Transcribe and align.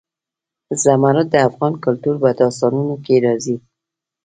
زمرد 0.83 1.25
د 1.31 1.35
افغان 1.47 1.73
کلتور 1.85 2.15
په 2.23 2.29
داستانونو 2.39 2.95
کې 3.05 3.15
راځي. 3.25 3.55